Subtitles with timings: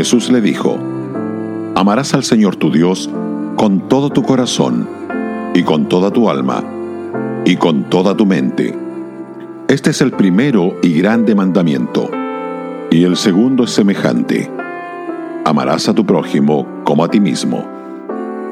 [0.00, 0.78] Jesús le dijo,
[1.74, 3.10] Amarás al Señor tu Dios
[3.56, 4.88] con todo tu corazón,
[5.52, 6.64] y con toda tu alma,
[7.44, 8.74] y con toda tu mente.
[9.68, 12.10] Este es el primero y grande mandamiento.
[12.90, 14.50] Y el segundo es semejante.
[15.44, 17.68] Amarás a tu prójimo como a ti mismo.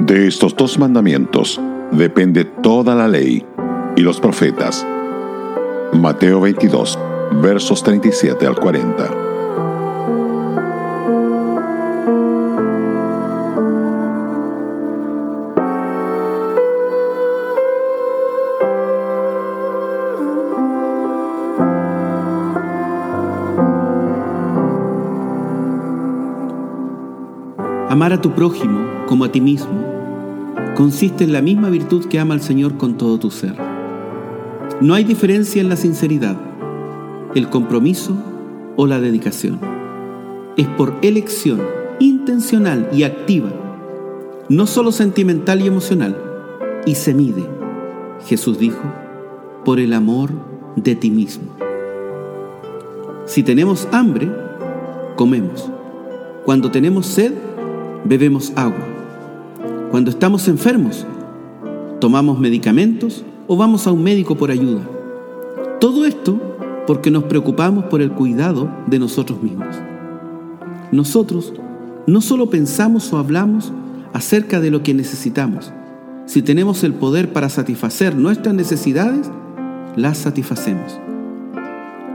[0.00, 1.58] De estos dos mandamientos
[1.92, 3.42] depende toda la ley
[3.96, 4.86] y los profetas.
[5.94, 6.98] Mateo 22,
[7.40, 9.27] versos 37 al 40.
[27.90, 29.88] Amar a tu prójimo como a ti mismo
[30.76, 33.56] consiste en la misma virtud que ama al Señor con todo tu ser.
[34.82, 36.36] No hay diferencia en la sinceridad,
[37.34, 38.14] el compromiso
[38.76, 39.58] o la dedicación.
[40.58, 41.62] Es por elección
[41.98, 43.50] intencional y activa,
[44.50, 46.14] no solo sentimental y emocional,
[46.84, 47.48] y se mide,
[48.26, 48.82] Jesús dijo,
[49.64, 50.30] por el amor
[50.76, 51.48] de ti mismo.
[53.24, 54.30] Si tenemos hambre,
[55.16, 55.70] comemos.
[56.44, 57.47] Cuando tenemos sed,
[58.08, 58.86] bebemos agua.
[59.90, 61.06] Cuando estamos enfermos,
[62.00, 64.80] tomamos medicamentos o vamos a un médico por ayuda.
[65.80, 66.40] Todo esto
[66.86, 69.76] porque nos preocupamos por el cuidado de nosotros mismos.
[70.90, 71.52] Nosotros
[72.06, 73.72] no solo pensamos o hablamos
[74.14, 75.72] acerca de lo que necesitamos.
[76.24, 79.30] Si tenemos el poder para satisfacer nuestras necesidades,
[79.96, 80.98] las satisfacemos.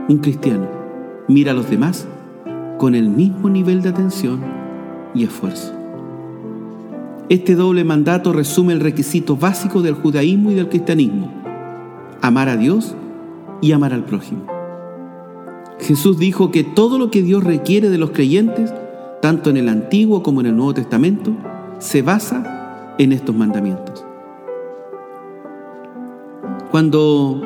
[0.08, 0.68] Un cristiano
[1.28, 2.06] mira a los demás
[2.78, 4.40] con el mismo nivel de atención
[5.14, 5.73] y esfuerzo.
[7.28, 11.30] Este doble mandato resume el requisito básico del judaísmo y del cristianismo,
[12.20, 12.94] amar a Dios
[13.60, 14.46] y amar al prójimo.
[15.80, 18.72] Jesús dijo que todo lo que Dios requiere de los creyentes,
[19.22, 21.32] tanto en el Antiguo como en el Nuevo Testamento,
[21.78, 24.04] se basa en estos mandamientos.
[26.70, 27.42] Cuando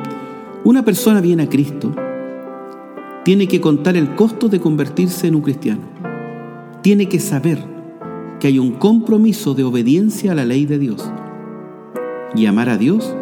[0.65, 1.95] una persona viene a Cristo,
[3.25, 5.99] tiene que contar el costo de convertirse en un cristiano
[6.83, 7.63] tiene que saber
[8.41, 11.11] que hay un compromiso de obediencia a la ley de Dios
[12.35, 13.15] y amar a Dios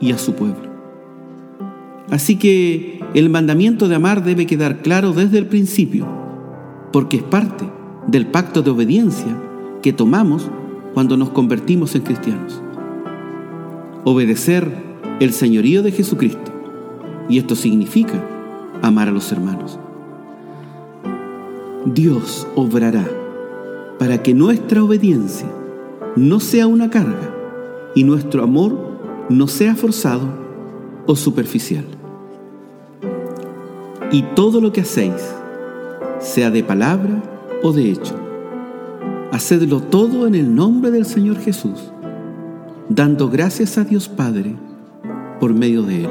[0.00, 0.70] y a su pueblo.
[2.10, 6.06] Así que el mandamiento de amar debe quedar claro desde el principio,
[6.92, 7.64] porque es parte
[8.06, 9.36] del pacto de obediencia
[9.80, 10.50] que tomamos
[10.92, 12.60] cuando nos convertimos en cristianos.
[14.04, 14.76] Obedecer
[15.20, 16.50] el señorío de Jesucristo,
[17.28, 18.22] y esto significa
[18.82, 19.78] amar a los hermanos.
[21.86, 23.21] Dios obrará
[24.02, 25.46] para que nuestra obediencia
[26.16, 27.32] no sea una carga
[27.94, 28.76] y nuestro amor
[29.28, 30.26] no sea forzado
[31.06, 31.84] o superficial.
[34.10, 35.22] Y todo lo que hacéis,
[36.18, 37.22] sea de palabra
[37.62, 38.16] o de hecho,
[39.30, 41.92] hacedlo todo en el nombre del Señor Jesús,
[42.88, 44.56] dando gracias a Dios Padre
[45.38, 46.10] por medio de Él.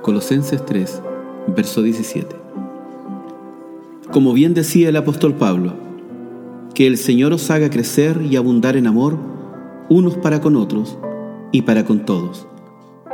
[0.00, 1.02] Colosenses 3,
[1.54, 2.44] verso 17
[4.14, 5.72] como bien decía el apóstol Pablo,
[6.74, 9.16] que el Señor os haga crecer y abundar en amor
[9.88, 10.98] unos para con otros
[11.52, 12.48] y para con todos.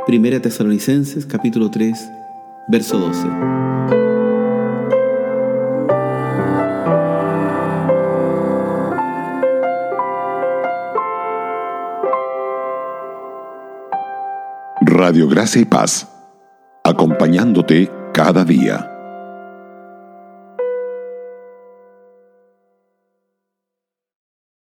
[0.07, 2.11] Primera Tesalonicenses capítulo 3,
[2.69, 3.27] verso 12.
[14.83, 16.07] Radio Gracia y Paz,
[16.83, 18.90] acompañándote cada día.